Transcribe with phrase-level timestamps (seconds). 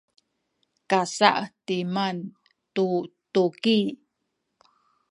[0.89, 2.17] kasa’timan
[2.75, 2.87] tu
[3.33, 3.77] tuki